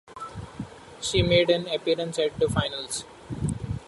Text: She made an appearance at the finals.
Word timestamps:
She 0.99 1.21
made 1.21 1.51
an 1.51 1.67
appearance 1.67 2.17
at 2.17 2.39
the 2.39 2.49
finals. 2.49 3.03